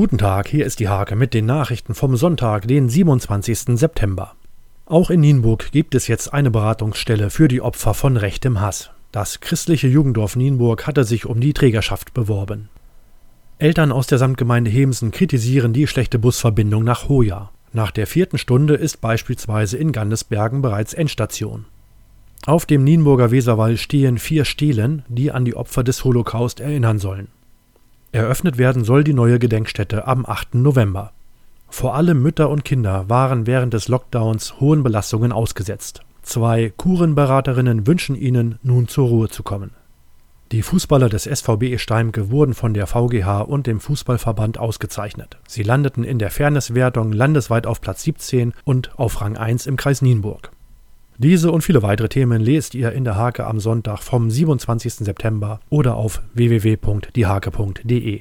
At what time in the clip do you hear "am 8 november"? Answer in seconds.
30.08-31.12